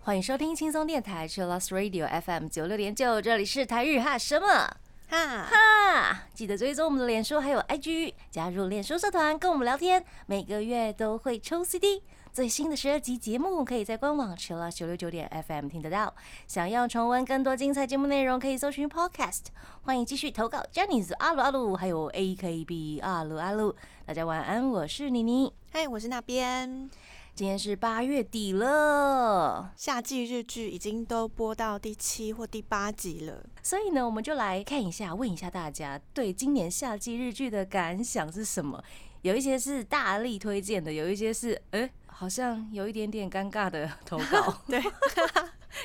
[0.00, 4.46] 欢迎收听轻松电台 c h i l l o s Radio FM 九六点九，这里是台日哈什么？
[5.08, 5.61] 哈，哈？
[6.34, 12.02] 记得追踪我们的脸书还有 IG，加入脸书社团跟我们聊天，每个月都会抽 CD。
[12.32, 16.14] 最新的十二集节目可以在官网 c h i l l 九六九点 FM 听得到。
[16.46, 19.48] 想要重温更多精彩节目内容，可以搜寻 Podcast。
[19.82, 23.76] 欢迎继续投稿 Jenny's 阿鲁阿鲁，还有 AKB 阿鲁阿鲁。
[24.06, 25.52] 大家晚安，我是妮妮。
[25.70, 26.88] 嗨，我是那边。
[27.34, 38.84] 今天是八月底了，夏季日剧已经都播到第七或第八集了，所以呢，我们就来看一下，问一下大家对今年夏季日剧的感想是什么？
[39.22, 44.54] 有一些是大力推荐的，有一些是哎，好像有一点点尴尬的投稿。
[44.68, 44.82] 对，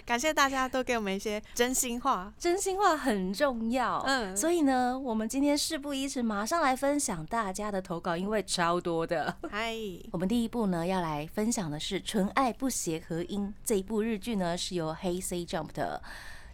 [0.06, 4.04] 感谢大家都给我们一些真心话，真心话很重要。
[4.06, 9.36] 嗯，所以呢，我们今天事不宜迟，马上来分享大家的投稿，因为超多的。
[9.50, 9.76] 嗨，
[10.12, 16.02] 我们第一步呢要来分享的是《纯爱不协和音》这一部日剧呢，是由黑 C Jump 的。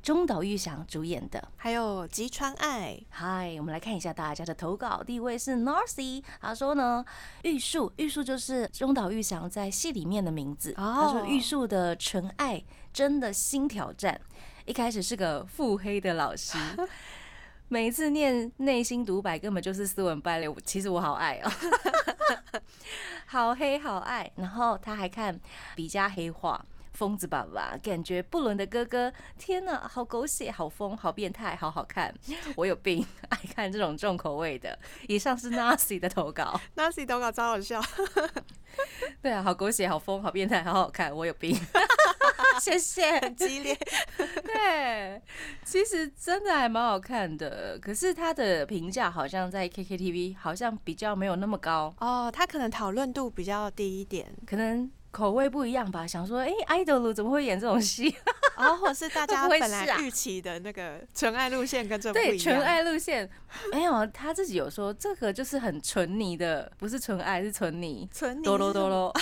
[0.04, 3.00] 中岛裕翔主演的，还有吉川爱。
[3.10, 5.02] 嗨，我们来看一下大家的投稿。
[5.02, 7.06] 第一位是 Narcy，他说呢，
[7.44, 10.74] 玉树，玉树就是中岛裕翔在戏里面的名字。
[10.74, 14.20] 他说玉树的纯爱真的新挑战。
[14.66, 16.58] 一开始是个腹黑的老师，
[17.70, 20.54] 每一次念内心独白根本就是斯文败类。
[20.66, 21.52] 其实我好爱哦，
[23.26, 24.30] 好黑好爱。
[24.36, 25.40] 然后他还看
[25.78, 26.66] 比加黑化。
[26.94, 32.14] 疯子爸爸，感觉布伦的哥哥，天哪，好狗血，好疯，好变态，好好看。
[32.56, 34.78] 我有病， 爱看这种重口味的。
[35.08, 37.82] 以上是 Nasi 的投稿，Nasi 投稿超好笑。
[39.22, 41.16] 对啊，好狗血，好疯，好变态，好好看。
[41.16, 41.56] 我有病，
[42.62, 43.78] 谢谢，很激烈。
[44.18, 45.22] 对，
[45.64, 54.92] 其实真的还蛮好看的，可是他的评价好像在 KKTV 好像比较没有那么高哦，他可能讨论度比较低一点，可能。
[55.14, 56.08] 口味不一样吧？
[56.08, 58.14] 想说，哎，idol 怎么会演这种戏？
[58.56, 62.32] 啊， 或者是大 家本来预期的那个纯爱路线跟这不一样。
[62.32, 63.30] 对，纯爱路线
[63.72, 69.14] 没有，他自己有说，这个就是很纯泥的，不是纯爱，是纯泥，纯泥，多喽多罗。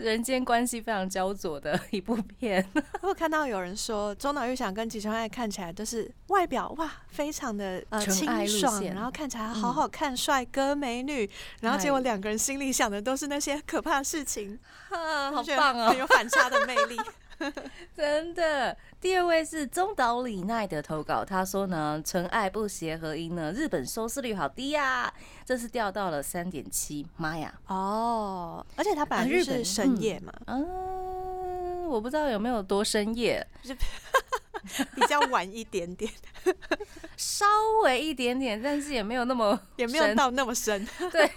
[0.00, 2.66] 人间关系非常焦灼的 一部片。
[3.02, 11.28] 我看到有人说，中岛裕翔跟吉川爱看起来都是外表哇，非常的呃清爽，然后看起来好好看，帅哥美女，
[11.60, 16.96] 然后结果两个人心里想的都是那些可怕的事情， 好棒哦，很有反差的魅力。
[17.96, 25.10] 真的，第二位是中岛李奈的投稿，他说呢，纯爱不协和音呢，日本收视率好低呀，
[25.42, 27.54] 这次掉到了三点七，妈呀！
[27.66, 33.46] 哦，而且他本来就是深夜嘛，嗯，我不知道有没有多深夜，
[34.94, 36.12] 比较晚一点点，
[37.16, 37.46] 稍
[37.84, 41.30] 微一点点，但是也没有那么，也没有到那么深， 对。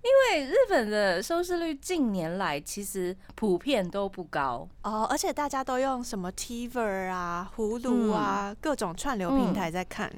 [0.00, 10.10] 因为日本的收视率近年来其实普遍都不高哦，而且大家都用什么 TVer 啊、葫芦啊各种串流平台在看，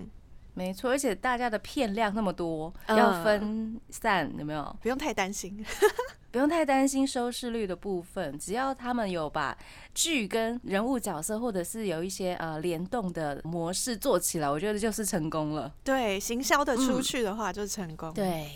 [0.55, 4.77] 没错，而且大家的片量那么多，要分散有没有？
[4.83, 5.65] 不用太担心，
[6.31, 9.57] 不用太担心收视率的部分，只要他们有把
[9.95, 15.73] 剧跟人物角色或者是有一些呃联动的模式做起来，我觉得就是成功了。
[15.83, 18.13] 对，行销的出去的话就是成功。
[18.13, 18.47] 对。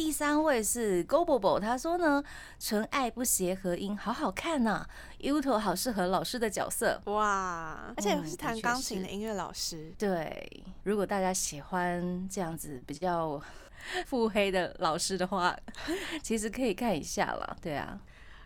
[0.00, 2.24] 第三位是 GoBoBo，他说呢，
[2.58, 4.86] 纯爱不协和音，好好看呐
[5.18, 9.92] ，Uto 好适合老师的角色，哇，而且是弹钢琴的音乐老师。
[9.98, 13.38] 对，如果大家喜欢这样子比较
[14.06, 15.54] 腹黑的老师的话，
[16.24, 17.54] 其实可以看一下了。
[17.60, 18.00] 对啊，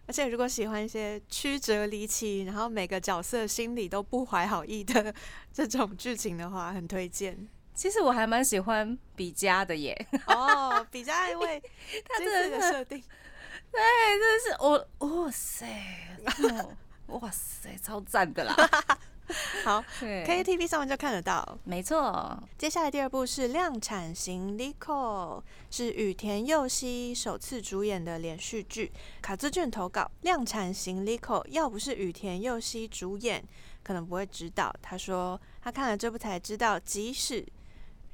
[0.09, 5.15] 而且如果喜欢一些曲折离奇，然后每个角色心里都不怀好意的
[5.53, 7.47] 这种剧情的话，很推荐。
[7.75, 10.07] 其实我还蛮喜欢比嘉的耶。
[10.29, 11.61] 哦，比嘉因为
[12.09, 13.03] 他这个设定，
[13.71, 13.81] 对，
[14.19, 15.67] 真的是我哇塞，
[17.09, 18.55] 哇塞，超赞的啦！
[19.65, 22.39] 好，KTV 上面就看得到，没错。
[22.59, 28.93] 接下来第二部是量产型 Lico，是羽田佑希首次主演的连续剧。
[29.23, 33.43] 卡兹卷投稿，量产型 Lico 要不是羽田佑希主演，
[33.83, 34.71] 可能不会知道。
[34.83, 37.47] 他说他看了这部才知道，即使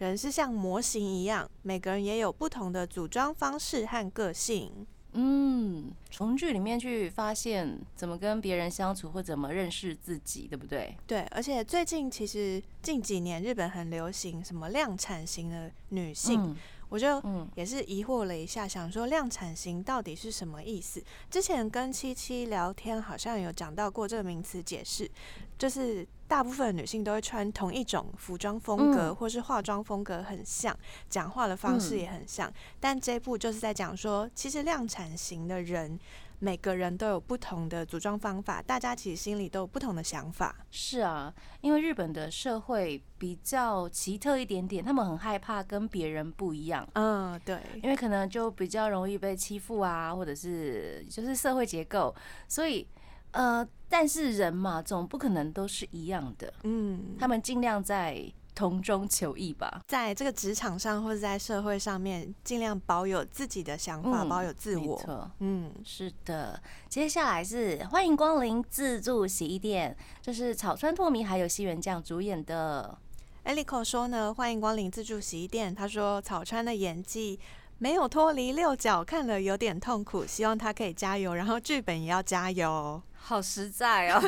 [0.07, 4.87] 人是像模型一样，每个人也有不同的组装方式和个性。
[5.13, 10.97] 嗯，从剧里面去发现怎么跟别人相处，或怎么认识自己，对不对？
[11.07, 16.57] 对，而且最近其实近几年日本很流行什么量产型的女性。
[16.91, 21.03] 我就嗯也是疑惑了一下，想说量产型到底是什么意思？
[21.31, 25.11] 之前跟七七聊天，好像有讲到过这个名词解释，
[25.57, 30.77] 就是大部分女性都会穿同一种服装风格，嗯或是化妆风格很像，
[31.09, 32.53] 讲话的方式嗯也很像。
[32.79, 35.99] 但这一部就是在讲说，其实量产型的人，
[36.43, 40.57] 每个人都有不同的组装方法，大家其实心里都有不同的想法。
[40.71, 46.89] 是啊，因为日本的社会比较奇特一点点，他们很害怕跟别人不一样。
[46.95, 52.15] 嗯，对，因为可能就比较容易被欺负啊，或者是就是社会结构，
[52.49, 52.87] 所以
[53.33, 58.21] 呃，但是人嘛，总不可能都是一样的，嗯，他们尽量在
[58.61, 59.81] 同中求异吧。
[59.89, 65.31] 在这个职场上或者在社会上面，尽量保有自己的想法，嗯保有自我。
[65.39, 66.61] 嗯，是的。
[66.87, 72.99] 接下来是欢迎光临自助洗衣店，这是草川拓弥还有西原酱主演的。
[73.45, 75.75] e l i c o 说呢，欢迎光临自助洗衣店。
[75.75, 77.41] 他说草川的演技
[77.79, 83.03] 没有脱离六角，看了有点痛苦，希望他可以加油，然后剧本也要加油。
[83.15, 84.21] 好实在哦，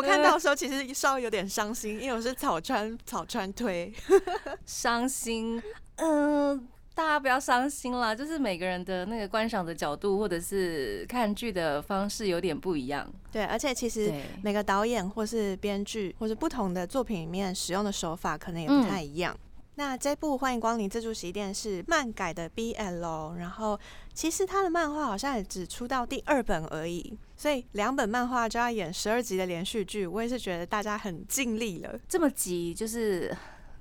[0.00, 3.92] 我看到的时候其实稍微有点伤心，因为我是草川草川推。
[4.64, 5.62] 伤心。
[5.96, 13.06] 嗯、大家不要伤心啦，就是每个人的那个观赏的角度或者是看剧的方式有点不一样。
[13.30, 14.10] 对，而且其实，
[14.42, 19.36] 每个导演或是编剧或是不同的作品里面使用的手法可能也不太一样。
[19.80, 23.80] 那这部《欢迎光临自助洗衣店》是漫改的 BL，然后
[24.12, 31.98] 其实他的漫画好像也只出到第二本而已，所以两本漫画就要演十二集的连续剧，我也是觉得大家很尽力了。
[32.06, 33.34] 这么急，就是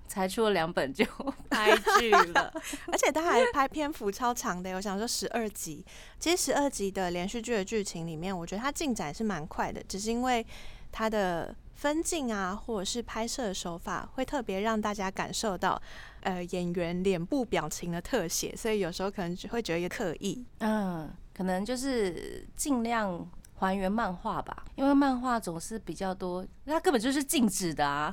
[0.08, 1.04] 才出了两本就
[1.52, 2.50] 拍剧了。
[2.90, 5.86] 而且他还拍篇幅超长的，我想说十二集。
[6.18, 10.48] 其实十二集的连续剧的剧情里面，我觉得它进展是蛮快的，只是因为
[10.94, 15.82] 它的分镜啊，或者是拍摄的手法，会特别让大家感受到
[16.24, 20.46] 呃演员脸部表情的特写，所以有时候可能就会觉得刻意。
[20.58, 28.12] 嗯，可能就是尽量还原漫画吧，因为漫画总是比较多，那根本就是静止的啊。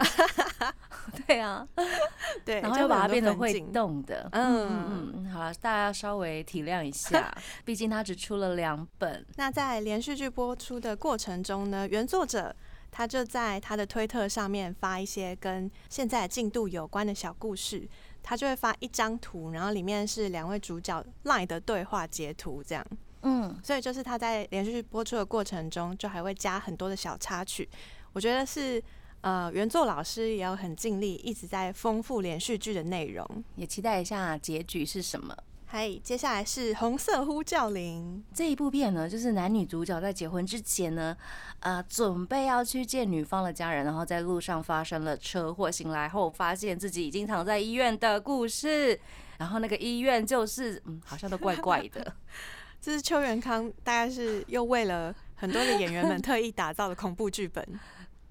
[1.27, 1.67] 对啊，
[2.45, 3.61] 对，然后又把它变得会。
[3.73, 4.29] 动的。
[4.31, 9.27] 嗯嗯嗯，好了，大家稍微体谅一下， 毕竟它只出了两本。
[9.37, 12.55] 那在连续剧播出的过程中呢，原作者
[12.96, 17.87] 他就在他的推特上面发一些跟现在的进度有关的小故事，
[18.22, 22.82] 他就会发一张图，然后里面是两位主角 LINE 的对话截图，这样。
[23.20, 27.69] 嗯，所以就是他在连续剧播出的过程中，就还会加很多的小插曲。
[28.14, 28.82] 我觉得是
[29.20, 33.44] 呃，原作老师也有很尽力，一直在丰富连续剧的内容。
[33.56, 35.37] 也期待一下结局是什么。
[35.76, 38.25] 嗨，接下来是红色呼叫铃。
[38.32, 41.14] 这一部片呢，就是男女主角在结婚之前呢，
[41.61, 48.99] 呃，准备要去见女方的家人，然后在路上发生了车祸，醒来后发现自己已经躺在医院的故事。
[49.37, 52.11] 然后那个医院就是，嗯，好像都怪怪的。
[52.81, 57.62] 这是邱元康，大概是又为了很多的演员们特意打造的恐怖剧本。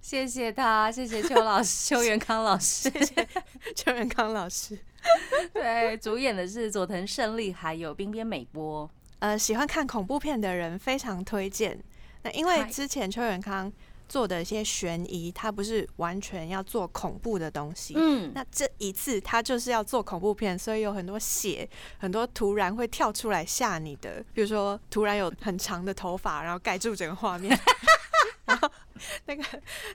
[0.01, 2.89] 谢谢他，谢谢邱老师、 邱元康老师。
[2.89, 3.27] 谢谢
[3.75, 4.79] 邱元康老师。
[5.53, 8.89] 对，主演的是佐藤胜利还有冰边美波。
[9.19, 11.79] 呃，喜欢看恐怖片的人非常推荐。
[12.23, 13.71] 那因为之前邱元康
[14.07, 17.93] 做的一些悬疑，他不是完全要做恐怖的东西。
[17.97, 21.67] 嗯，那这一次他就是要做恐怖片，所以有很多血，
[21.97, 27.57] 很多突然会跳出来吓你的，比如说突然有很长的头发，然后盖住整个画面，
[28.45, 28.69] 然后
[29.25, 29.43] 那个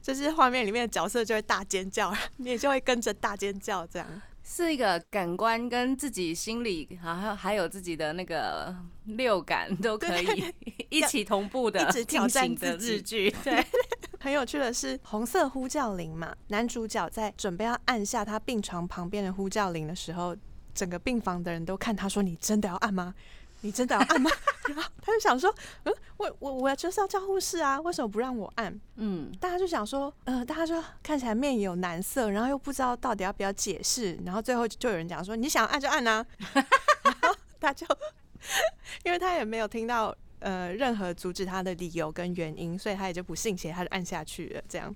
[0.03, 4.23] 就是画面里面的角色就会大尖叫，你也就会跟着大尖叫，这样。
[4.53, 10.53] 是一个感官跟自己心里，还有还有自己的那个六感 都可以
[10.89, 13.31] 一起同步的一直挑战自剧。
[13.45, 13.65] 对，
[14.19, 20.37] 很有趣的是，红色呼叫铃嘛，男主角在准备要按下他病床旁边的呼叫铃的时候，
[20.75, 23.15] 整个病房的人都看他说：“你真的要按吗？
[23.61, 24.31] 你真的要按吗？”
[24.69, 25.53] 然后他就想说
[25.85, 36.25] ：“嗯，我我我就是要叫护士啊，为什么不让我按？”嗯，大家就想说，呃，大家说看起来面有难色，然后又不知道到底要不要解释，然后最后就有人讲说：“你想按就按啊。
[37.03, 37.87] ”然后他就，
[39.05, 44.63] 因为他也没有听到呃任何阻止他的理由跟原因，所以他也就不信邪，他就按下去了。
[44.69, 44.95] 这样，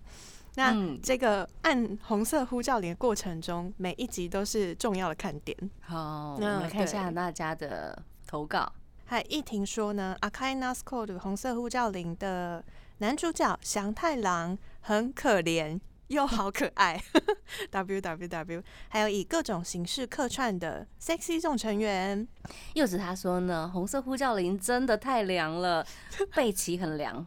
[0.54, 5.56] 那、嗯这个按红色呼叫铃的过程中，每一集都是重要的看点。
[5.80, 8.72] 好，那我嗯们看一下大家的投稿。
[9.06, 12.64] 还一婷说呢，《Akai Nasco》的红色呼叫铃的
[12.98, 15.78] 男主角祥太郎很可怜
[16.08, 17.02] 又好可爱，
[17.70, 22.26] W W W，还有以各种形式客串的 sexy 众成员，
[22.74, 25.86] 柚子他说呢，红色呼叫铃真的太凉了，
[26.34, 27.26] 背鳍很凉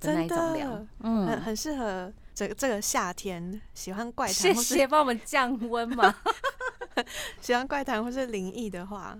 [0.00, 0.70] 的那一种真的凉。
[0.72, 6.14] 很嗯，很适合这个这个夏天喜欢怪谈谢谢帮我们降温嘛。
[7.40, 9.16] 喜欢怪谈或是灵异的话，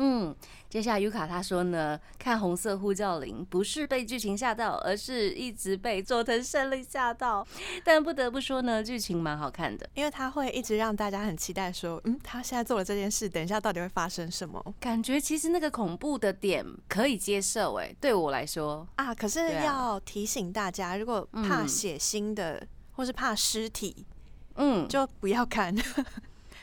[0.00, 0.34] 嗯，
[0.70, 7.44] 接下来尤卡他说呢，看《红色呼叫铃》不是被剧情吓到，而是一直被佐藤胜利吓到。
[7.84, 19.12] 但不得不说呢，剧情蛮好看的，因为他会一直让大家很期待，说，嗯，他现在做了这件事，等一下到底会发生什么感觉其实那个恐怖的点可以接受，哎，对我来说啊。
[19.12, 24.06] 可是要提醒大家，如果怕血腥的，或是怕尸体，
[24.54, 25.74] 嗯，就不要看。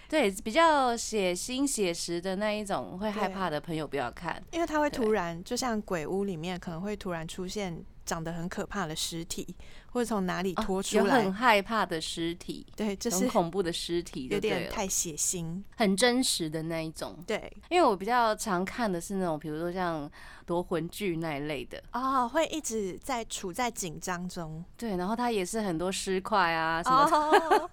[0.08, 9.56] 对，比较血腥写实的那一种，会害怕的朋友不要看，因为他会突然，就像鬼屋里面可能会突然出现长得很可怕的尸体，
[9.88, 17.18] 或者从哪里拖出来，很害怕的尸体，对，就是很恐怖的尸体，有点太血腥，很真实的那一种。
[17.26, 20.10] 对，因为我比较常看的是那种，比如说像
[20.46, 27.18] 夺魂剧那一类的，哦，会一直在处在紧张中，对，然后它也是很多尸块啊什么的。
[27.18, 27.70] 哦，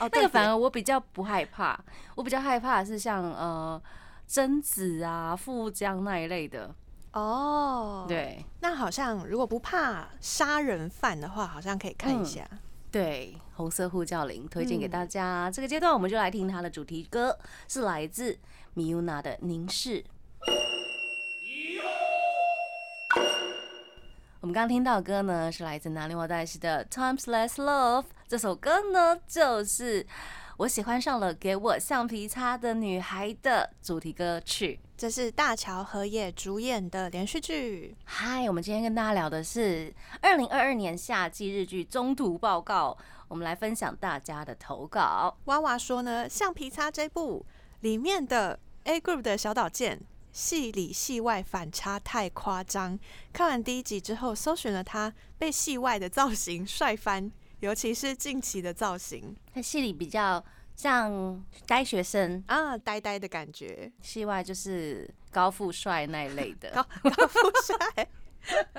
[0.00, 1.78] 那个反而我比较不害怕，
[2.14, 3.80] 我比较害怕的是像呃
[4.26, 6.74] 贞子啊、富江那一类的。
[7.12, 12.48] 哦，对，那好像如果不怕杀人犯的话，好像可以看一下。
[12.90, 15.50] 对，红色呼叫铃推荐给大家。
[15.50, 18.38] 这个阶段我们就来听它的主题歌，是来自
[18.74, 20.02] 米乌娜的《凝视》。
[24.40, 28.02] 我们刚刚听到的歌呢，是来自南里瓦黛西的《Times Less Love》。
[28.28, 30.06] 这首歌呢，就是
[30.58, 34.78] 我喜欢上了给我橡皮擦的女孩的主题歌曲。
[34.98, 37.96] 这是大乔和也主演的连续剧。
[38.04, 42.94] 嗨，我们今天跟大家聊的是二零二二年夏季日剧中途报告。
[43.28, 45.34] 我们来分享大家的投稿。
[45.46, 47.46] 娃娃说呢，《橡皮擦》这部
[47.80, 50.02] 里面的 A Group 的小岛健。
[50.30, 52.96] 戏里戏外反差太夸张。
[53.32, 59.34] 看完第一集之后，搜寻了他被戏外的造型帅翻，尤其是近期的造型。
[59.54, 60.44] 在戏里比较
[60.76, 68.08] 像呆学生啊，呆呆的感觉；戏外就是高富帅那一类的，高高富帅，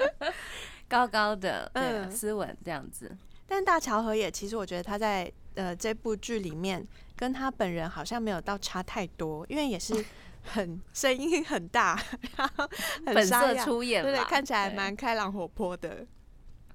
[0.88, 3.15] 高高的，嗯，斯文这样子。
[3.48, 10.03] 但大乔和也，其实我觉得他在呃这部剧里面跟他本人好像没有到差太多，因为也是。
[10.41, 12.01] 很声音很大，
[12.38, 12.67] 然后
[13.05, 16.07] 本色出演，对对，看起来蛮开朗活泼的。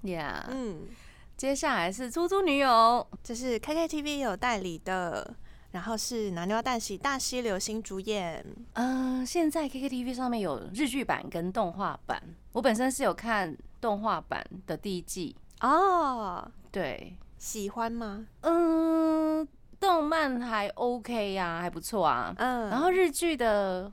[0.02, 0.82] Yeah，嗯，
[1.36, 5.34] 接下来是出租女友，这是 KKTV 有代理的，
[5.72, 8.44] 然后是南妞蛋喜大西流星主演。
[8.74, 12.22] 嗯，现在 KKTV 上面有日剧版跟动画版，
[12.52, 16.50] 我本身是有看动画版的第一季哦。
[16.70, 18.26] 对，喜欢吗？
[18.42, 19.46] 嗯。
[19.80, 22.32] 动漫还 OK 呀，还不错啊。
[22.38, 23.92] 嗯，然后日剧的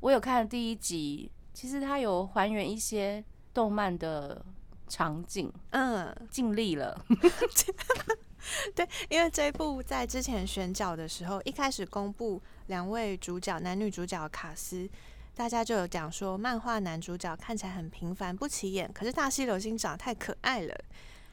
[0.00, 3.22] 我有看第一集，其实它有还原一些
[3.54, 4.44] 动漫的
[4.92, 7.02] 场景，嗯，尽力了。
[8.76, 14.86] 对，因为这一部在之前选角的时候，一开始公布两位主角男女主角卡斯，
[15.34, 20.78] 大家就有讲说，漫画男主角看起来很平凡不起眼，可是大西流星长得太可爱了，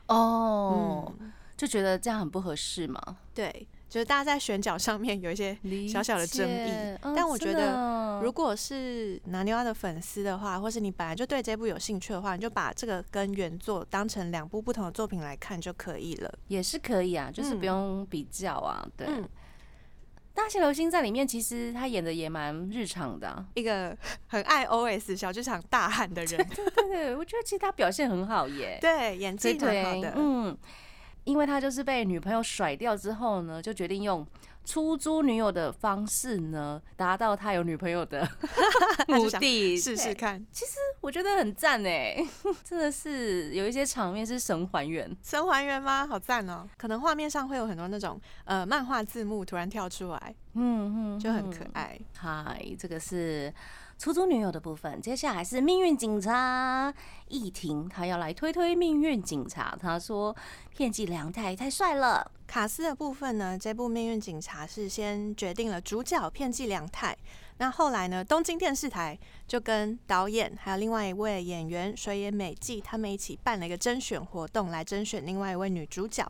[0.08, 1.12] 哦，
[1.58, 3.18] 就觉得这样很不合适嘛。
[3.34, 3.68] 对。
[3.90, 5.58] 就是大家在选角上面有一些
[5.92, 16.32] 小小的争议，但我觉得，如果是拿牛蛙的粉丝的话，或是你本来就对这部有兴趣的话，你就把这个跟原作当成两部不同的作品来看就可以了。
[16.50, 18.88] 也是可以啊，就是不用比较啊。
[18.96, 19.08] 对，
[20.36, 26.38] 大西流星在里面其实他演的也蛮日常的，一个很爱 OS 小剧场大汉的人。
[26.56, 30.56] 对对对，我觉得其实他表现很好耶，对，演技很好的，嗯。
[31.30, 34.26] 因为他就是被女朋友甩掉之后呢，就决定用
[34.66, 38.28] 出租女友的方式呢，达到他有女朋友的
[39.08, 40.44] 目的，试试看。
[40.52, 40.72] 其实
[41.02, 42.18] 我觉得很赞哎，
[42.66, 46.08] 真的是有一些场面是神还原，神还原吗？
[46.08, 46.68] 好赞哦！
[46.78, 52.00] 可能画面上会有很多那种呃漫画字幕突然跳出来，嗯嗯，就很可爱。
[52.18, 53.54] 嗨，这个是。
[54.00, 56.92] 出租女友的部分，接下来是命运警察
[57.28, 59.78] 易婷，他要来推推命运警察。
[59.78, 60.34] 他说
[60.74, 62.32] 片寄良太太帅了。
[62.48, 67.16] 卡斯的部分呢，这部命运警察是先决定了主角片寄良太，
[67.58, 76.26] 那后来呢，东京电视台就跟导演还有另外一位演员水野美纪他们一起办了一个甄选活动，来甄选另外一位女主角。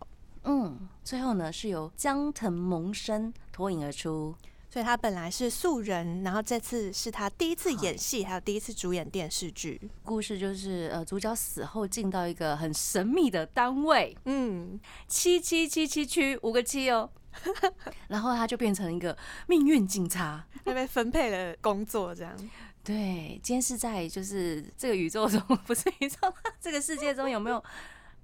[0.46, 4.34] 嗯，最后呢是由江藤萌生脱颖而出。
[4.72, 9.82] 所以他本来是素人，然后这次是他第一次演戏，还有第一次主演电视剧。
[10.04, 17.10] 故事就是呃，主角死后进到一个很神秘的单位，嗯，七七七七区五个七哦，
[18.10, 22.36] 然后他就变成一个命运警察，他被分配了工作，这样。
[22.84, 27.64] 对，今天是在就是这个宇宙中， 不是宇宙，这个世界中有没有？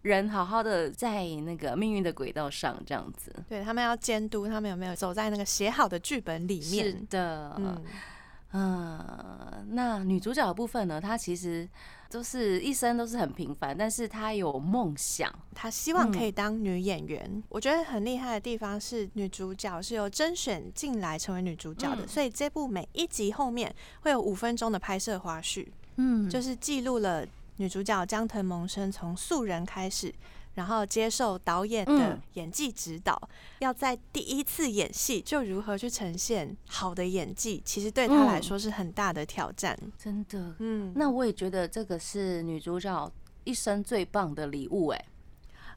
[0.05, 3.33] 人好好的在那个命运的轨道上，这样子。
[3.50, 6.85] 对他们要监督他们有没有走在那个写好的剧本里面。
[6.85, 7.83] 是的，嗯，
[8.53, 11.01] 嗯，那女主角的部分呢？
[11.01, 11.67] 她其实
[12.07, 15.33] 都是一生都是很平凡，但是她有梦想。
[15.55, 17.43] 她希望可以当女演员。
[17.50, 25.65] 我觉得很厉害的地方是，女主角是由甄选进来成为女主角的，嗯所以这部每一集后面会有五分钟的拍摄花絮，
[25.97, 27.25] 嗯就是记录了
[27.57, 30.13] 女主角江藤萌生从素人开始。
[30.55, 39.77] 然后接受导演的嗯演技指导，要在第一次演戏就如何去呈现好的演技，其实对她来嗯说是很大的挑战。
[39.97, 40.55] 真的。
[40.59, 43.12] 嗯，那我也觉得这个是女主角
[43.43, 45.05] 一生最棒的礼物，哎，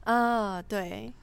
[0.05, 1.13] 啊，对，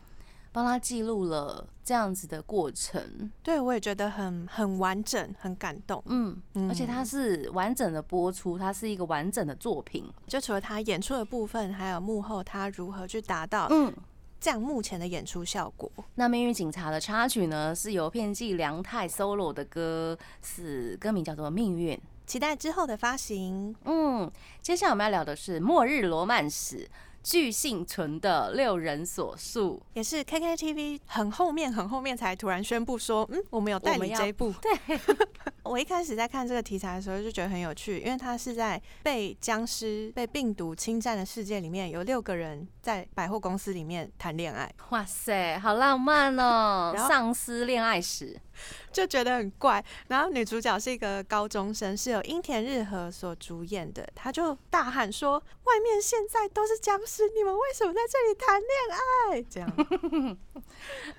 [0.57, 3.31] 帮他记录了这样子的过程。
[3.43, 6.03] 对我也觉得很很完整，很感动。
[6.07, 10.11] 嗯，嗯而且它是完整的播出，它是一个完整的作品。
[10.27, 13.95] 就除了他演出的部分，还有幕后他如何去达到嗯，
[14.41, 15.93] 这样目前的演出效果。
[16.15, 21.95] 那《命运警察》的插曲呢，是由片寄凉太 solo 的歌，是歌名叫做《命运》。
[22.27, 23.77] 期待之后的发行。
[23.85, 24.33] 嗯，
[24.63, 26.79] 接下来我们要聊的是《末日罗曼史》。
[27.27, 34.55] 巨幸存的六人所述，也是 KKTV 很后面很后面才突然宣布说，嗯，我们有代理这一部。
[34.63, 34.97] 对，
[35.65, 46.95] 我一开始在看这个题材的时候就觉得很有趣，因为它是在被僵尸、被病毒侵占的世界里面，有六个人在百货公司里面谈恋爱，哇塞，好浪漫哦！
[47.09, 48.41] 丧尸恋爱史，
[48.93, 49.85] 就觉得很怪。
[50.09, 58.71] 然后女主角是一个高中生，是由樱田日和所主演的，她就大喊说：“外面现在都是僵尸，你们为什么在这里谈恋
[59.01, 60.37] 爱？”这样。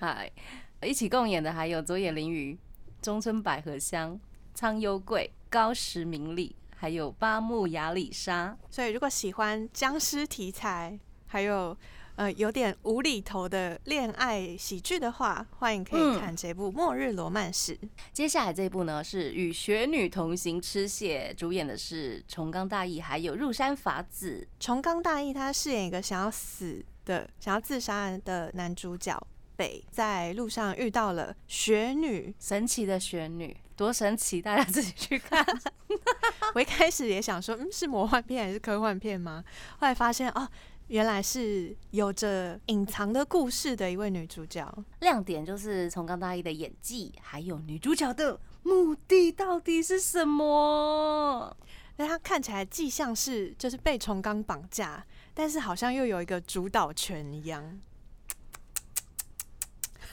[0.00, 0.30] 哎，
[0.82, 2.58] 一起共演的还有佐野绫鱼、
[3.02, 4.18] 中村百合香、
[4.54, 8.56] 苍优贵、高石明里，还有八木雅里沙。
[8.70, 11.76] 所以如果喜欢僵尸题材，还有
[12.18, 17.76] 呃有点无厘头的恋爱喜剧的话，欢迎可以嗯看这部《末日罗曼史》。
[18.12, 24.48] 接下来这部呢是与雪女同行吃蟹，主演的是重冈大义，还有入山法子。
[24.58, 29.16] 重冈大义他饰演一个想要死的、想要自杀的男主角
[29.54, 32.34] 北，在路上遇到了雪女。
[32.40, 34.42] 神奇的雪女，多神奇！
[34.42, 35.46] 大家自己去看。
[36.56, 39.44] 我一开始也想说，嗯，是魔幻片还是科幻片吗？
[39.78, 40.48] 后来发现，哦，
[40.88, 44.66] 原来是有着隐藏的故事的一位女主角。
[45.00, 51.56] 亮点就是重冈大一的演技，还有女主角的目的到底是什么？
[51.96, 57.80] 那她看起来既像是就是被重冈绑架，但是好像又有一个主导权一样。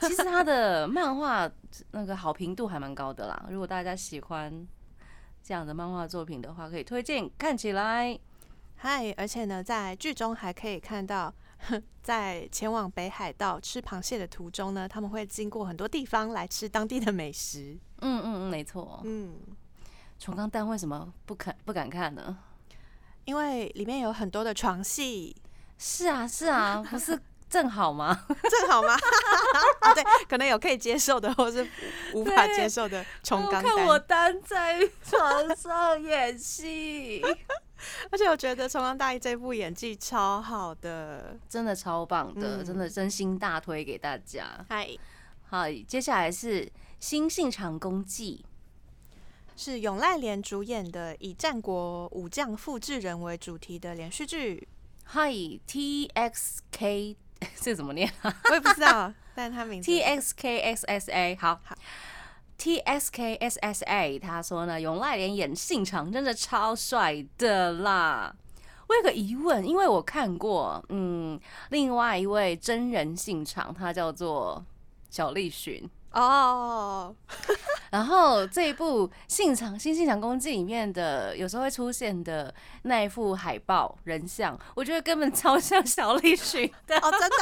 [0.02, 1.50] 其实他的漫画
[1.92, 3.48] 那个好评度还蛮高的啦。
[3.50, 4.68] 如果大家喜欢
[5.42, 8.20] 这样的漫画作品的话，可以推荐看起来。
[8.86, 11.34] 嗨，而且呢，在剧中还可以看到，
[12.04, 17.76] 在前往北海道吃螃蟹的途中呢，他们会经过很多地方来吃当地的美食。
[18.02, 19.02] 嗯嗯嗯，没错。
[19.04, 19.40] 嗯，
[20.20, 22.38] 重冈蛋为什么不肯不敢看呢？
[23.24, 25.36] 因为里面有很多的床戏，
[25.80, 27.20] 是啊是啊，不是
[27.50, 28.24] 正好吗？
[28.52, 28.94] 正好吗？
[29.82, 31.68] 啊，对，可能有可以接受的，或是
[32.14, 33.98] 无法接受的重冈看我。
[33.98, 37.24] 单在床上演戏，
[38.12, 41.38] 而且我觉得重光大义这部演技超好的。
[41.48, 44.66] 真的超棒的，嗯真的真心大推给大家。
[44.70, 44.90] 嗨，
[45.50, 48.46] 好，接下来是新信长公记。
[49.58, 54.68] 是永濑廉主演的以战国武将复制人为主题的连续剧。
[55.06, 55.32] 嗨
[55.66, 57.16] ，T X K
[57.62, 61.76] 这怎么念啊我也不知道，但他名字？T X K S S A 好好。
[62.58, 68.36] T S K S S A，他说呢，永濑廉演信长真的超帅的啦。
[68.88, 71.40] 我有个疑问，因为我看过，嗯，
[71.70, 74.64] 另外一位真人信长，他叫做
[75.10, 75.90] 小栗旬。
[76.16, 77.14] 哦，
[77.92, 86.98] 然后这一部《信长新信长公记》里面的有时候会出现的那一副海报人像，我觉得根本超像小栗旬的。
[86.98, 87.36] 哦，真的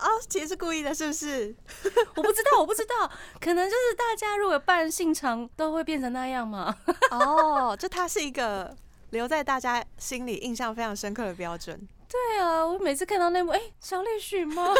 [0.00, 1.54] 哦，其实是故意的，是不是？
[2.16, 3.10] 我不知道，我不知道，
[3.40, 6.74] 可能就是大家如果扮信长都会变成那样嘛？
[7.12, 8.74] 哦，就它是一个
[9.10, 11.86] 留在大家心里印象非常深刻的标准。
[12.08, 14.72] 对啊，我每次看到那幕，哎、小栗旬吗？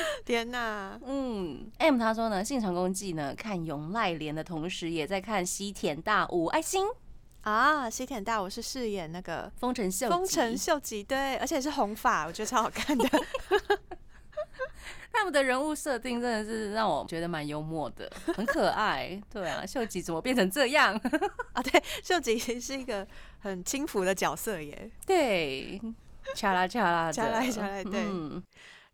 [0.24, 0.98] 天哪！
[1.04, 6.86] 嗯，M 他说呢，《信长公记》呢，看永濑廉的同时，也在看西田大武爱心
[7.42, 13.08] 啊，西田大我是饰演那个丰臣秀吉丰臣秀吉，对，而且是红发，我觉得超好看的。
[15.10, 19.20] 他们的人物设定真的是让我觉得蛮幽默的，很可爱。
[19.32, 20.94] 对啊， 秀吉怎么变成这样？
[21.54, 23.04] 啊，对，秀吉是一个
[23.40, 24.88] 很轻浮的角色耶。
[25.06, 25.80] 对，
[26.36, 28.40] 恰啦恰啦的，恰啦恰啦对嗯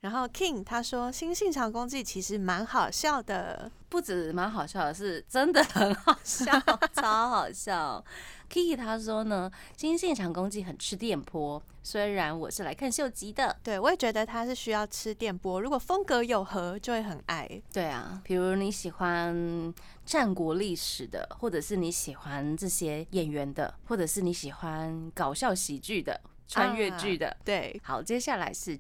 [0.05, 6.45] 然后 King 他说新信长公记其实蛮好笑的，不止蛮好笑的，是真的很好笑，
[6.93, 8.05] 超好笑。
[8.51, 13.57] Kiki 他说呢，新信长公祭很吃电波，虽然我是来看秀吉的。
[13.63, 17.49] 对我也觉得他是需要吃电波，如果风格有合就会很爱。
[17.73, 19.73] 对啊，比如你喜欢
[20.05, 27.37] 战国历史的，或者是你喜欢这些演员的，或者是你喜欢搞笑喜剧的、穿越剧的。
[27.45, 28.79] 对，好，接下来是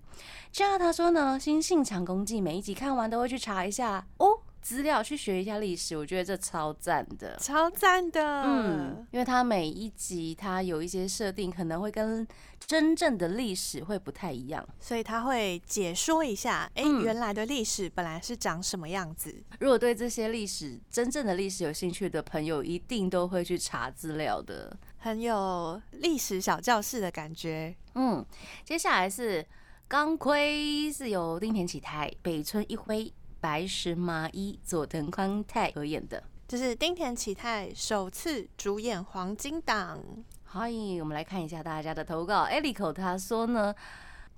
[0.52, 4.40] 这样，他说呢，新信长公记每一集看完都会去查一下哦。
[4.60, 7.36] 资料去学一下历史，我觉得这超赞的。
[7.36, 12.26] 超赞的，嗯，因为他每一集他有一些设定，可能会跟
[12.66, 14.66] 真正的历史会不太一样。
[14.80, 19.36] 所以他会解说一下，哎、嗯原来的历史本来是长什么样子。
[19.60, 24.74] 如果对这些历史真正的历史有兴趣的朋友，一定都会去查资料的。
[25.04, 27.76] 很有历史小教室的感觉。
[27.94, 28.24] 嗯，
[28.64, 29.44] 接下来是
[29.86, 36.24] 钢盔，是由丁田启泰、北村一辉、白石麻衣、佐藤宽太合演的。
[36.48, 40.00] 这是丁田启泰首次主演黄金档，
[40.42, 42.44] 好，我们来看一下大家的投稿。
[42.44, 43.74] e l i c o 他说呢，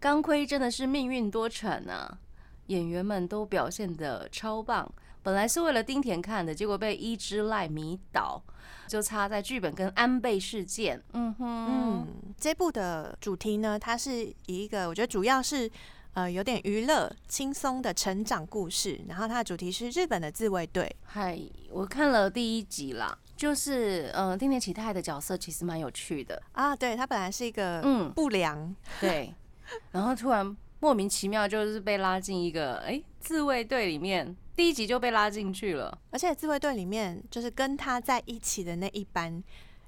[0.01, 2.19] 钢盔真的是命运多舛啊，
[2.67, 4.93] 演员们都表现的超棒。
[5.27, 8.41] 本来是为了丁田看的，结果被伊之濑迷倒，
[8.87, 11.03] 就差在剧本跟安倍事件。
[11.15, 12.07] 嗯哼，嗯，
[12.39, 15.69] 这部的主题呢，它是以一个我觉得主要是
[16.13, 20.95] 呃有点娱乐、轻松的成长故事，然后它的主题是日本的自卫队。
[21.03, 21.37] 嗨，
[21.73, 26.41] 我看了第一集啦，就是呃，丁田启泰的角色其实蛮有趣的。
[26.53, 29.35] 啊，对，他本来是一个嗯，不良，对，
[29.91, 35.97] 然后突然莫名其妙就是被拉进一个哎、自卫队里面，第一集就被拉进去了。
[36.11, 39.43] 而且自卫队里面就是跟他在一起的那一班。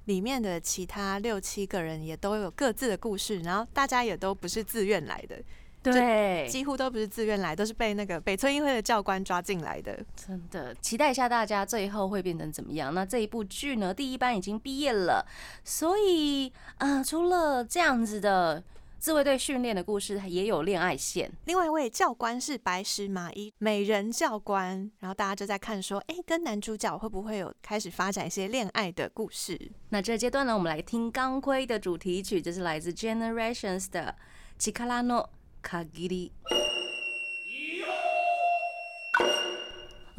[0.05, 5.39] 里面的其他六七个人也都有各自的故事，然后大家也都不是自愿来的，
[5.83, 10.03] 对，几乎都不是自愿来，都是被那个北村议会的教官抓进来的。
[10.15, 12.91] 真的期待一下大家最后会变成怎么样。
[12.91, 15.23] 那这一部剧呢，第一班已经毕业了，
[15.63, 18.63] 所以呃，除了这样子的
[18.99, 21.31] 自卫队训练的故事，也有恋爱线。
[21.45, 29.57] 另外一位教官是白石麻衣美人教官，然后大家就在看说，哎、跟男主角会不会有开始发展一些恋爱的故事？
[29.89, 34.13] 那这阶段呢，我们来听《钢盔》的主题曲，这是来自 Generations 的
[34.61, 35.29] 《Chikara no
[35.63, 36.31] Kagiri》。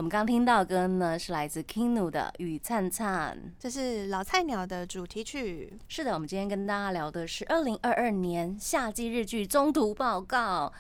[0.00, 3.36] 我们刚听到的歌呢，是来自 Kinu 的《雨灿灿》。
[3.58, 5.78] 这是老菜鸟的主题曲。
[5.88, 10.72] 是的，我们今天跟大家聊的是二零二二年夏季日剧中途报告。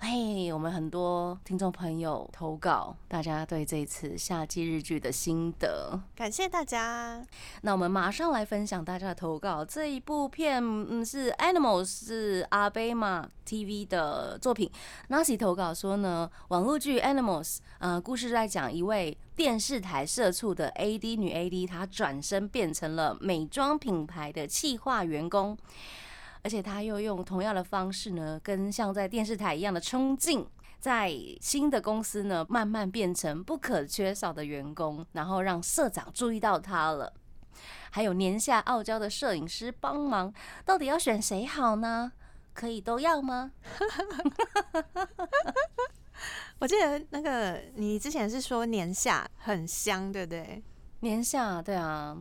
[0.00, 5.98] 嘿，我们很多听众朋友投稿，大家对这一次夏季日剧的心得。
[6.14, 7.24] 感谢大家。
[7.62, 9.64] 那我们马上来分享大家的投稿。
[9.64, 14.70] 这一部片，嗯，是 Animals，是阿贝玛 TV 的作品。
[15.08, 25.56] Nasi 投稿说呢，网络剧 Animals，呃，故事在讲一位电视台社畜的 AD 女 AD，她转身变成了美妆品牌的企划员工。
[26.44, 30.46] 而且他又用同样的方式呢，跟像在电视台一样的冲劲，
[30.78, 37.14] 在新的公司呢，慢慢变成不可缺少的员工，然后让社长注意到他了。
[37.90, 40.32] 还有年下傲娇的摄影师帮忙，
[40.66, 42.12] 到底要选谁好呢？
[42.52, 43.52] 可以都要吗？
[46.60, 50.62] 我记得那个你之前是说年下很香，对不对？
[51.00, 52.16] 年下对啊，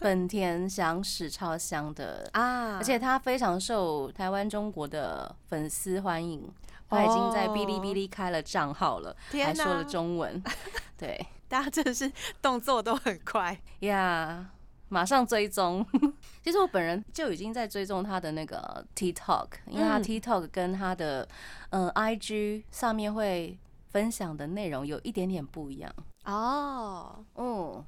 [0.00, 2.76] 本田祥史超香的， 啊。
[2.76, 6.48] 而且他非常受台湾、中国的粉丝欢迎，
[6.88, 10.42] 他已经在哔哩哔哩开了账号了，还说了中文，
[10.96, 11.26] 对。
[11.46, 12.10] 大家真的是
[12.42, 13.56] 动作都很快。
[13.80, 14.50] 呀。
[14.88, 15.84] 马上追踪，
[16.42, 20.04] 其实我本人就已经在追踪他的那个 TikTok，因为他嗯。
[20.04, 21.26] TikTok 跟他的
[21.70, 25.92] 呃 IG 上面会分享的内容有一点点不一样，
[26.26, 27.84] 哦，嗯，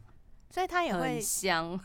[0.56, 1.78] 所以他也会很香。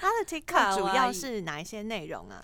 [0.00, 2.42] 他的 TikTok 主要是哪一些内容啊？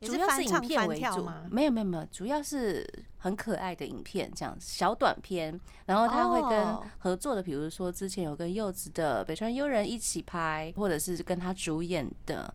[0.00, 1.48] 主要是影片为主吗，？
[1.50, 12.54] 没有没有没有，主要是很可爱的影片，这样小短片，然后他会跟哦合作的，比如说之前有跟柚子的北川悠人一起拍，或者是跟他主演的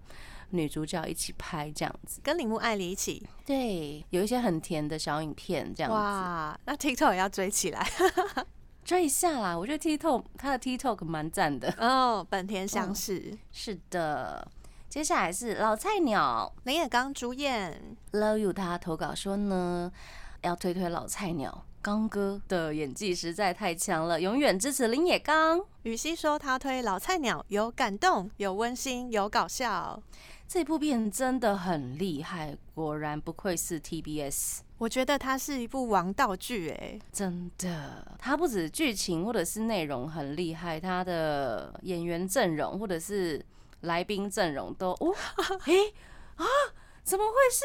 [0.52, 2.22] 女主角一起拍这样子。
[2.24, 7.86] 跟铃木爱理一起，对，有一些很甜的小影片这样子，哇，那 TikTok 也要追起来
[8.84, 9.58] 追一下啦。
[9.58, 11.74] 我觉得 TikTok 他的 TikTok 蛮赞的。
[11.78, 12.26] 哦。
[12.30, 14.48] 本田祥史，是的，
[14.90, 19.92] 接下来是老菜鸟林野刚主演，Love You，他投稿说呢，
[20.42, 21.66] 要推推老菜鸟。
[21.84, 25.60] 刚哥的演技实在太强了，永远支持林野刚。
[25.82, 30.00] 羽西说他推老菜鸟，有感动，有温馨，有搞笑。
[30.48, 34.60] 这部片真的很厉害，果然不愧是 TBS。
[34.82, 43.46] 我觉得它是一部王道剧，哎，真的，它不止剧情或者是内容很厉害，它的演员阵容或者是
[43.82, 45.14] 来宾阵容都哦，
[45.68, 45.94] 诶
[46.36, 46.46] 啊，
[47.04, 47.64] 怎么会是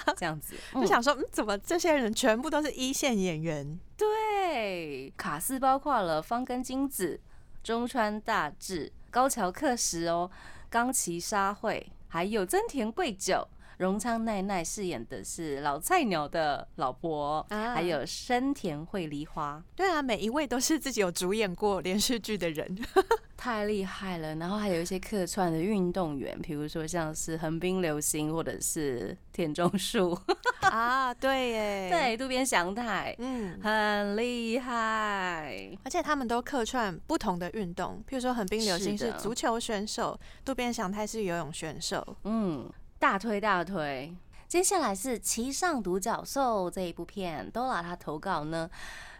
[0.00, 0.12] 他？
[0.16, 3.78] 这样子就想说，嗯，怎么这些人全部都是一线演员？
[3.94, 7.20] 对，卡斯包括了方根金子、
[7.62, 10.30] 中川大志、高桥克实哦、
[10.70, 13.46] 冈崎沙惠，还有增田贵久。
[13.78, 19.62] 荣昌奈奈饰演的是老菜鸟的老婆，还有深田惠梨花。
[19.74, 22.78] 对啊，每一位都是自己有主演过连续剧的人，
[23.36, 24.36] 太厉害了。
[24.36, 30.18] 然后还有一些客串的运动员，比如说像是横滨流星或者是田中树
[30.62, 35.76] 啊，对耶，对渡边祥太，嗯，很厉害。
[35.84, 42.70] 而且他们都客串不同的运动，譬如说横滨流星是足球选手，渡边祥太是游泳选手，嗯。
[42.98, 44.14] 大推大推，
[44.48, 48.68] 接下来是《骑上独角兽》这一部片，都拿他投稿呢。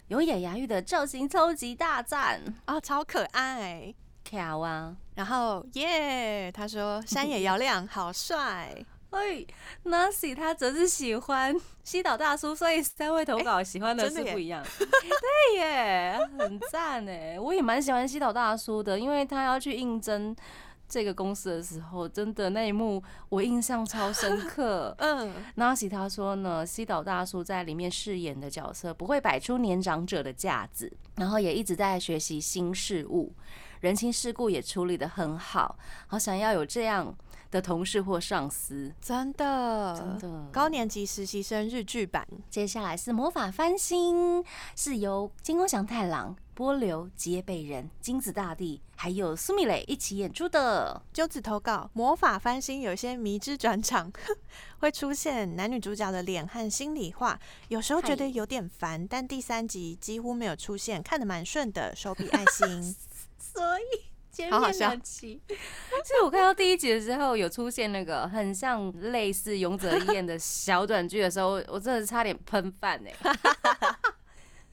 [0.09, 4.95] 有野牙玉的造型超级大赞啊，超可爱，巧啊。
[5.15, 8.75] 然后耶，他说 山野遥亮好帅。
[9.11, 9.47] 哎
[9.85, 14.65] ，Nancy 他则是喜欢 西岛大叔，所以三位投稿喜欢的是不一样。
[14.79, 20.35] 对耶，很赞哎，我也蛮喜欢西岛大叔的，因为他要去应征。
[20.95, 24.95] 这个公司的时候，真的那一幕我印象超深刻。
[25.03, 33.33] 嗯，那西他说呢，西岛大叔在里面饰演的角色不会摆出年长者的架子，然后也一直在学习新事物，
[33.81, 35.77] 人情世故也处理的很好，
[36.07, 37.13] 好想要有这样。
[37.51, 42.27] 的同事或上司，真的真的高年级实习生日剧版。
[42.51, 51.03] 接下来是魔法翻新，是由金宫祥太郎、波流、吉野北人、金子大帝还有苏米蕾一起演出的。
[51.13, 54.13] 鸠子投稿：魔法翻新有些迷之转场，
[54.81, 62.95] 会出现男女主角的脸和心里话，有时候觉得有点烦，但第三集几乎没有出现，看得蛮顺的，手比爱心。
[63.39, 63.83] 所以。
[64.35, 65.41] 前面两集，
[66.05, 73.15] 所以我看到第一集的时候有出现那个很像类似勇者一彦的小短剧的时候，我真的是差点喷饭哎！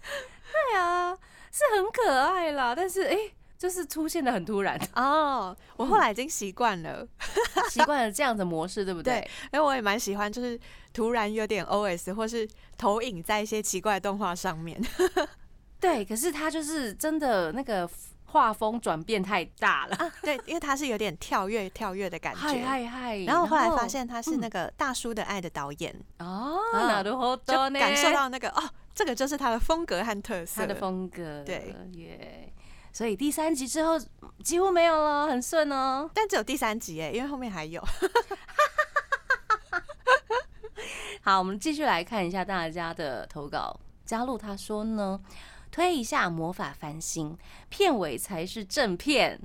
[0.01, 1.15] 对啊，
[1.51, 3.15] 是很可爱啦，但是哎，
[3.61, 5.55] 就是出现的很突然哦。
[5.77, 7.07] 我后来已经习惯了，
[7.69, 9.19] 习惯了这样的模式，对不对？
[9.53, 10.59] 因为我也蛮喜欢，就是
[10.91, 14.81] 突然有点 O S 或是投影在一些奇怪的动画上面。
[15.79, 17.87] 对，可是他就是真的那个。
[18.33, 20.09] 画风转变太大了啊！
[20.23, 22.39] 对，因为他是有点跳跃跳跃的感觉。
[22.39, 23.17] 嗨嗨嗨！
[23.25, 27.77] 然后后来发现他是那个大叔的爱的导演哦，那都好多呢。
[27.77, 28.63] 感受到那个哦，
[28.95, 30.61] 这个就是他的风格和特色。
[30.61, 32.53] 他的风格对耶。
[32.93, 33.99] 所以第三集之后
[34.43, 36.09] 几乎没有了，很顺哦。
[36.13, 37.81] 但只有第三集哎，因为后面还有。
[41.23, 43.79] 好，我们继续来看一下大家的投稿。
[44.05, 45.19] 加入他说呢。
[45.71, 47.37] 推一下魔法繁星，
[47.69, 49.39] 片尾才是正片。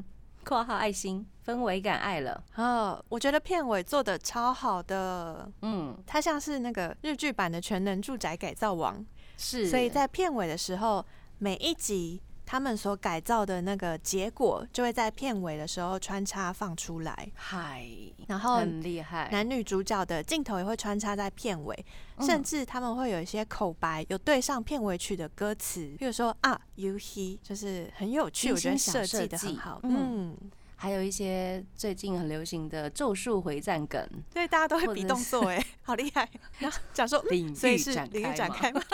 [0.45, 9.07] 括号爱心氛围感爱了哦，我觉得片尾做的超好的，嗯，它像是那个日剧版的全能住宅改造王，
[9.37, 11.07] 是，所以在片尾的时候，
[11.39, 12.21] 每一集。
[12.47, 17.29] 他们所改造的那个结果，就会在片尾的时候穿插放出来。
[17.35, 17.85] 嗨，
[18.29, 21.85] 然后很厉害，男女主角的镜头也会穿插在片尾，
[22.21, 29.81] 甚至他们会有一些口白，有对上片尾曲的歌词，比如说啊，You He，就是很有趣，我觉得设计的很好。
[29.83, 30.37] 嗯，
[30.77, 36.31] 还有一些最近很流行的咒术回战梗，对，大家都会比动作，哎， 好厉害。
[36.61, 38.09] 然后讲说领域展
[38.53, 38.81] 开吗？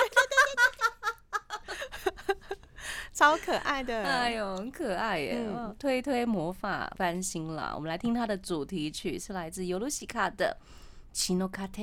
[3.13, 5.39] 超可爱的，哎呦，很可爱耶！
[5.79, 10.57] 推推魔法翻新啦，我们来听它的主题曲，是来自尤露西卡的
[11.17, 11.83] 《奇诺卡特》。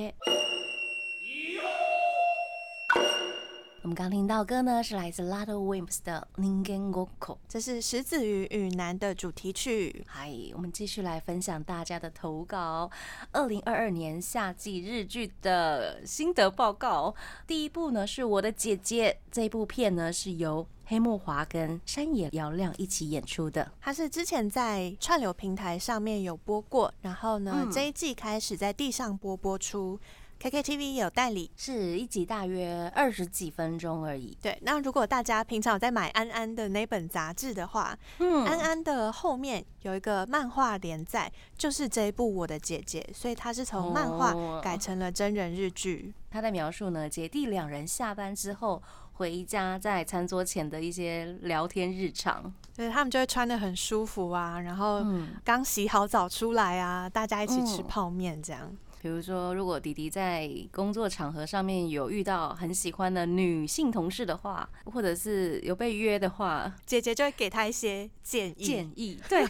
[3.90, 7.08] 们刚听到歌呢，是来自 Lado Wimps 的《Ningen Goko》，
[7.48, 10.06] 这是石子鱼与男的主题曲。
[10.06, 12.88] 嗨，我们继续来分享大家的投稿。
[13.32, 17.12] 二零二二年夏季日剧的心得报告，
[17.48, 23.72] 第一部呢是我的姐姐，这部片呢是由黑木华跟山野遥亮一起演出的。
[23.80, 29.98] 它是之前在串流平台上面有播过，然后呢这一季开始在地上播播出。
[30.40, 31.50] KKTV 有代理。
[31.54, 34.34] 是一集大约二十几分钟而已。
[34.40, 46.14] 对，那如果大家平常有在买安安的那本杂志的话，嗯安安的后面有一个漫画连载，就是这一部《我的姐姐》，所以它是从漫画哦改成了真人日剧。
[46.30, 52.50] 他在描述呢，姐弟两人下班之后回家，在餐桌前的一些聊天日常。
[52.74, 58.74] 对他们就会穿的很舒服啊，然后嗯，刚洗好澡出来啊，大家一起吃嗯泡面这样。
[59.02, 68.64] 比如说，如果弟弟在工作场合上面有遇到很喜欢的女性同事的话，或者是有被约的话，姐姐就会给他一些建议。
[68.64, 69.42] 建议对，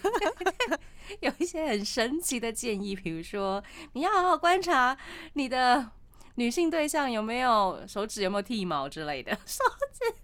[1.19, 3.61] 有一些很神奇的建议，比如说
[3.95, 4.97] 你要好好观察
[5.33, 5.91] 你的
[6.37, 9.33] 女性对象有没有手指有没有剃毛之类的。
[9.45, 10.15] 手指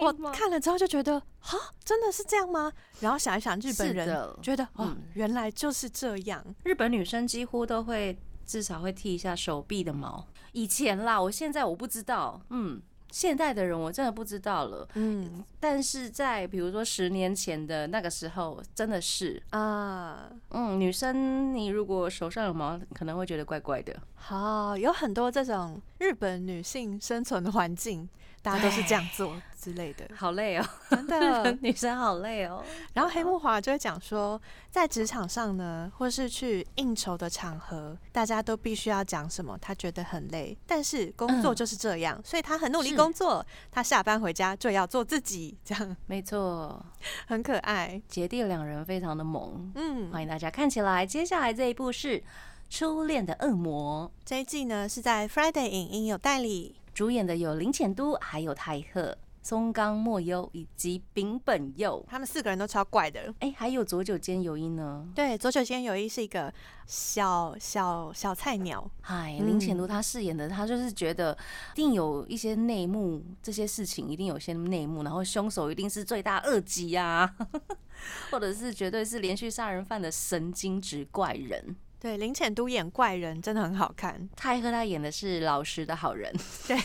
[0.00, 2.72] 我看了之后就觉得，哈，真的是这样吗？
[3.00, 4.06] 然后想一想，日本人
[4.42, 6.42] 觉得，哦嗯，原来就是这样。
[6.64, 8.16] 日本女生几乎都会
[8.52, 10.26] 至少会剃一下手臂的毛。
[10.52, 14.86] 以前啦，我现在我不知道，嗯，现代的人我真的不知道了。
[14.94, 23.98] 嗯但是在比如说十年前的那个时候，真的是，啊，嗯，女生你如果手上有毛，可能会觉得怪怪的。
[24.16, 28.06] 好，有很多这种日本女性生存的环境，
[28.42, 31.52] 大家都是这样做之类的，好累哦，真的。
[31.62, 32.64] 女生好累哦。
[32.94, 46.84] 然后黑木华就会讲说，在职场上呢，或是去应酬的场合，大家都必须要讲什么，他觉得很累，但是工作嗯就是这样，所以他很努力工作，他下班回家就要做自己，这样没错，
[47.28, 48.02] 很可爱。
[48.08, 51.06] 姐弟两人非常的萌，嗯，欢迎大家看起来。
[51.06, 52.18] 接下来这一部是
[52.68, 54.08] 《初恋的恶魔》。
[54.24, 62.04] 这一季呢是在 Friday 影音有代理，主演的有林浅都，还有泰赫、松冈莫优以及丙本佑。
[62.08, 63.34] 他们四个人都超怪的。
[63.40, 65.06] 哎、还有左久间由一呢。
[65.14, 66.52] 对，左九间有一是一个
[66.86, 71.36] 小小小菜鸟，嗨，嗯林浅如他饰演的，他就是觉得
[71.72, 77.34] 一定有一些内幕，这些事情一定有些内幕，然后凶手一定是罪大恶极啊，
[78.30, 81.76] 或者是绝对是连续杀人犯的神经质怪人。
[82.02, 86.34] 对，林浅都演怪人真的很好看，泰赫他演的是老实的好人，
[86.66, 86.76] 对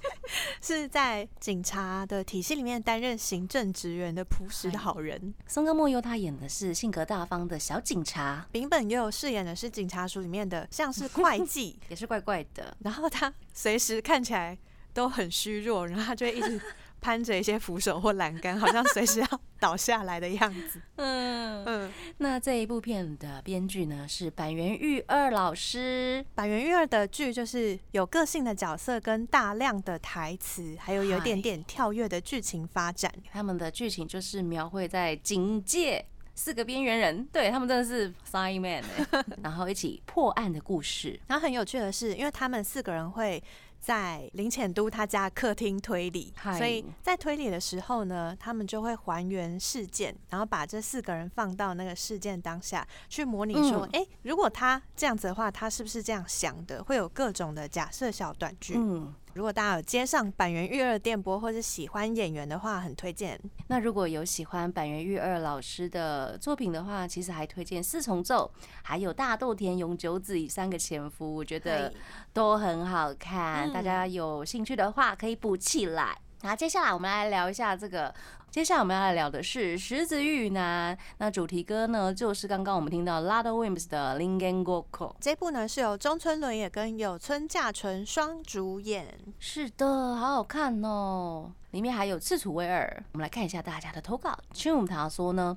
[0.60, 5.32] 是在警察的体系里面担任行政职员的朴实的好人。
[5.46, 12.76] 松冈莫优他演的是性格大方的小警察，丙本佑饰演的是警察署里面的像是会计， 也是怪怪的。
[12.80, 14.58] 然后他随时看起来
[14.92, 16.60] 都很虚弱，然后他就会一直
[17.00, 20.80] 攀着一些扶手或栏杆，好像随时要倒下来的样子。
[20.96, 33.12] 嗯，嗯，那这一部片的编剧呢是板垣裕二老师，板垣裕二的剧就是有个性的角色跟大量的台词，还有有一点点跳跃的剧情发展。
[33.32, 36.04] 他们的剧情就是描绘在警界
[36.38, 41.18] 四个边缘人，对他们真的是 sign man 哎、 然后一起破案的故事。
[41.26, 43.42] 然后很有趣的是，因为他们四个人会
[43.80, 56.84] 在林浅都他家客厅推理，所以在推理的时候呢，他们就会还原事件，然后把这四个人放到那个事件当下去模拟说，嗯哎、如果他这样子的话，他是不是这样想的？
[56.84, 58.74] 会有各种的假设小短剧。
[58.76, 63.40] 嗯，如果大家有接上板垣育二的电波，或是喜欢演员的话，很推荐。
[63.68, 68.50] 那如果有喜欢板垣育二老师的作品的话，其实还推荐四重奏，
[68.82, 71.94] 还有大豆田永久子以三个前夫，我觉得
[72.32, 73.70] 都很好看。
[73.70, 76.18] 嗯大家有兴趣的话可以补起来。
[76.42, 78.12] 那接下来我们来聊一下这个，
[78.50, 80.96] 接下来我们要来聊的是《石子玉男》。
[81.18, 85.12] 那主题歌呢，就是刚刚我们听到 Lado Wims 的《Lingen Goko》。
[85.20, 89.06] 这部呢是由中村伦也跟有村架纯双主演。
[89.38, 91.52] 是的，好好看哦。
[91.72, 93.04] 里面还有赤楚威尔。
[93.12, 94.36] 我们来看一下大家的投稿。
[94.54, 95.56] Chum 他说呢，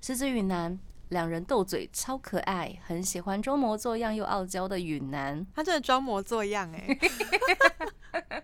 [0.00, 0.76] 狮子允男
[1.10, 5.46] 两人斗嘴超可爱，很喜欢装模作样又傲娇的允男。
[5.54, 6.98] 他真的装模作样哎、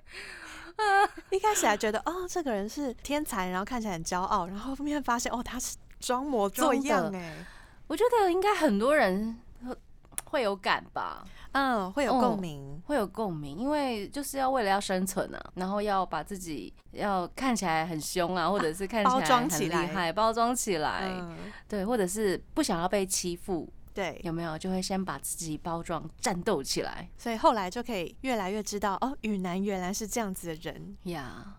[1.31, 7.45] 一开始还觉得哦，这个人是天才，然后看起来很骄傲，然后后面发现哦，他是装模作样哎、
[7.87, 9.37] 我觉得应该很多人
[9.67, 9.77] 会
[10.25, 12.83] 会有感吧，嗯，会有哦共鸣。
[12.87, 19.27] 会有共鸣，因为就是要为了要生存啊，然后要把自己要看起来很凶啊，或者是看起包来。
[19.49, 21.37] 很厉害，包装起来，嗯，
[21.69, 24.57] 对，或者是不想要被欺负，对，有没有？
[24.57, 30.97] 就会先把自己包装战斗起来所以后来就可以越来越知道哦，雨男原来是这样子的人。
[31.03, 31.57] 呀。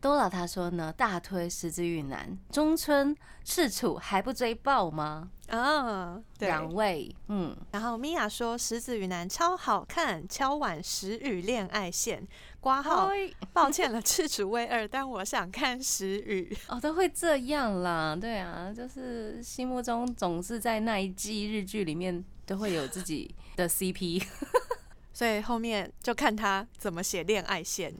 [0.00, 5.30] 多拉他说呢，大推十字玉男，中村赤楚还不追爆吗？
[5.48, 6.46] 啊，对。
[6.48, 12.26] 两位，嗯，然后米娅说，石子雨男超好看，敲碗石雨恋爱线，
[12.68, 13.10] 挂号。
[13.54, 16.54] 抱歉了，赤楚卫二，但我想看时雨。
[16.68, 24.22] 哦，都会这样啦，对啊，就是心目中总是在那一季日剧里面都会有自己的 CP，
[25.14, 27.94] 所以后面就看他怎么写恋爱线。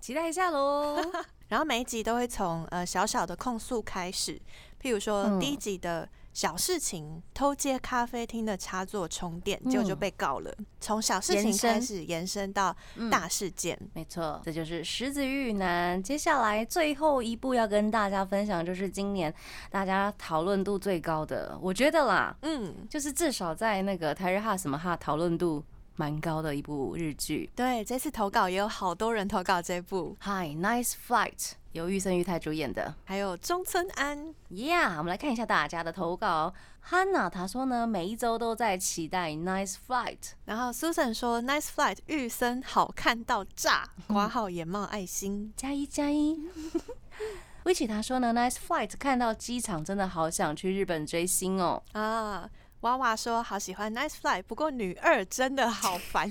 [0.00, 0.96] 期待一下喽。
[1.48, 4.40] 然后每一集都会从呃小小的控诉开始，
[4.80, 10.52] 譬如说嗯第一集的小事情，偷接咖啡厅的插座充电，结果就嗯被告了。
[10.80, 16.02] 从小事情开始延伸到嗯大事件，没错，这就是石子玉男。
[16.02, 19.32] 接下来最后一步要跟大家分享，就是今年
[19.70, 25.64] 大家讨论度最高的，我觉得啦，嗯，就是至少在那个台日哈什么哈讨论度
[25.96, 27.50] 蛮高的一部日剧。
[27.54, 32.94] 对，这次投稿也有好多人投稿这部，Hi Nice Flight，由玉森裕太主演的。
[33.04, 36.52] 还有中村安，Yeah，我们来看一下大家的投稿。
[36.90, 40.32] Hanna 她说呢，每一周都在期待 Nice Flight。
[40.44, 45.52] 然后 Susan 说 Nice flight，玉森好看到炸，挂号眼冒爱心。
[45.56, 46.38] 加一加一。
[47.64, 51.82] 威奇他说呢，Nice Flight 看到机场真的好想去日本追星哦。
[51.92, 52.46] 啊，
[52.84, 56.30] 娃娃说好喜欢 Nice Fly，不过女二真的好烦，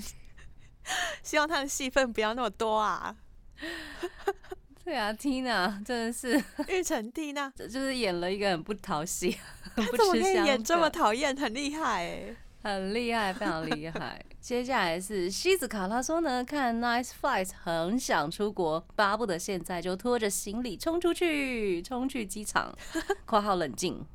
[1.20, 3.16] 希望她的戏份不要那么多啊。
[4.84, 9.36] 对啊，Tina 真的是，玉成蒂娜，这就是演了一个很不讨喜、
[9.74, 11.36] 很不她怎么可以演这么的讨厌？
[11.36, 12.36] 很厉害哎。
[12.62, 14.24] 很厉害，非常厉害。
[14.40, 22.72] 接下来是西子卡，他说呢，看 Nice Flight 很想出国，巴不得现在就拖着行李冲出去，冲去机场。
[23.26, 24.06] （括号冷静，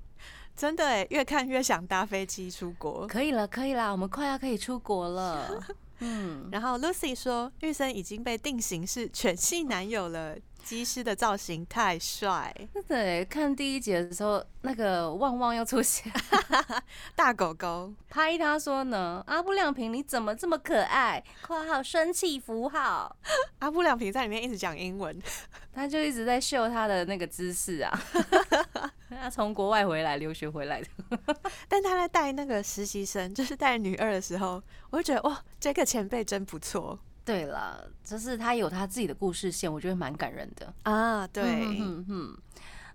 [0.59, 3.07] 真的哎，越看越想搭飞机出国。
[3.07, 5.57] 可以了，可以啦，我们快要可以出国了。
[5.99, 16.11] 嗯，然后 Lucy 说，玉生已经被定型是犬系男友了，机师的造型太帅，真的看第一集的时候，那个旺旺又出现，
[17.15, 17.93] 大狗狗。
[18.09, 23.15] 拍他说呢，阿布亮平你怎么这么可爱？（括号生气符号）
[23.59, 25.17] 阿布亮平在里面一直讲英文，
[25.73, 28.01] 他就一直在秀他的那个姿势啊，
[29.19, 30.87] 他从国外回来留学回来的，
[31.67, 40.73] 但他在带那个实习生，就是带女二的时候，我就觉得哇，这个前辈真不错对了，就是他有他自己的故事线，我觉得蛮感人的。
[40.83, 41.27] 啊。
[41.27, 42.37] 对，嗯哼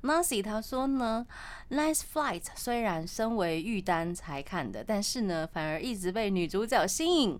[0.02, 1.26] Nancy 他说呢
[1.70, 7.38] ，Nice Flight 虽然身为玉丹才看的，但是呢，反而一直被女主角吸引。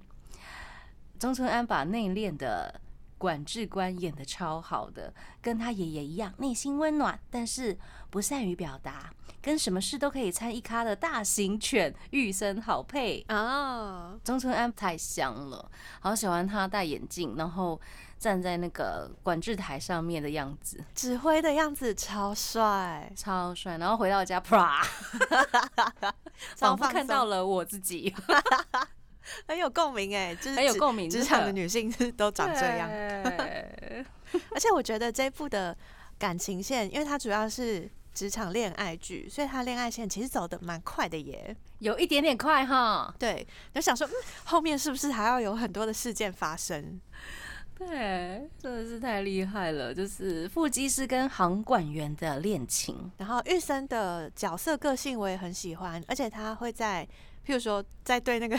[1.18, 2.80] 中村安把内敛的
[3.18, 5.12] 管制官演得超好的，
[5.42, 7.76] 跟他爷爷一样，内心温暖，但是
[8.14, 9.12] 不善于表达，
[9.42, 13.24] 跟什么事都可以参一咖的大型犬玉生好配。
[13.26, 17.80] 啊，中村安太香了，好喜欢他戴眼镜，然后
[18.16, 23.78] 站在那个管制台上面的样子，指挥的样子超帅，超帅。
[23.78, 24.80] 然后回到家，啪，
[26.54, 28.14] 仿佛看到了我自己，
[29.48, 31.10] 很有共鸣哎，就是很有共鸣。
[31.10, 32.88] 职场的女性都长这样。
[32.88, 34.06] 对
[34.54, 35.76] 而且我觉得这部的
[36.16, 41.54] 感情线，因为它主要是职场恋爱剧，所以他恋爱线其实走的蛮快的耶。
[41.80, 43.12] 有一点点快哈。
[43.18, 44.12] 对，就想说，嗯，
[44.44, 47.00] 后面是不是还要有很多的事件发生？
[47.76, 53.10] 对，真的是太厉害了，就是副机师跟航管员的恋情。
[53.18, 57.04] 然后玉生的角色个性我也很喜欢，而且他会在，
[57.44, 58.56] 譬如说在对那个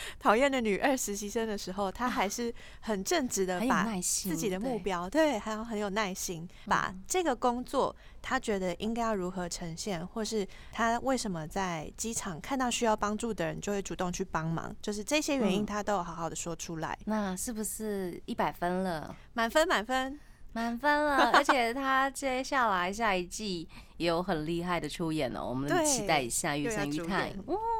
[0.18, 19.14] 讨厌的女二实习生的时候，她还是很正直的把自己的目标，对，还有很有耐心，把嗯这个工作她觉得应该要如何呈现，或是她为什么在机场看到需要帮助的人就会主动去帮忙，就是这些原因她都有好好的说出来，那是不是一百分了？
[19.32, 20.18] 满分满分。
[20.58, 27.30] 满分了，而且他接下来下一季也有很厉害的出演哦，我们期待一下《玉又要主生玉泰》。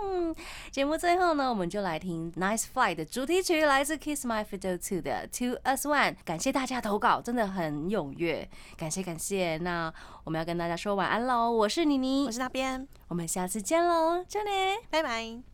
[0.04, 0.34] 嗯，
[0.70, 6.12] 节目最后呢，我们就来听《Nice Fly》的主题曲，来自 Kiss My Fiddle Two 的《To Us One》。
[6.24, 9.56] 感谢大家投稿，真的很踊跃，感谢感谢。
[9.58, 14.50] 那我们要跟大家说晚安喽，我是妮妮我，是那边，我们下次见喽，这里。
[14.88, 15.48] 拜拜。